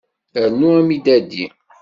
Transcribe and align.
Rnu 0.49 0.67
amidadi. 0.79 1.43